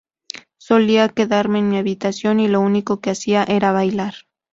Solía 0.57 1.09
quedarme 1.09 1.59
en 1.59 1.69
mi 1.69 1.77
habitación 1.77 2.39
y 2.39 2.47
lo 2.47 2.59
único 2.59 3.01
que 3.01 3.11
hacía 3.11 3.43
era 3.43 3.71
bailar". 3.71 4.15